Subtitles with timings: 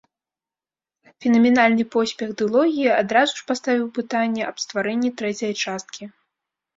[1.25, 6.03] Фенаменальны поспех дылогіі адразу ж паставіў пытанне аб стварэнні трэцяй часткі.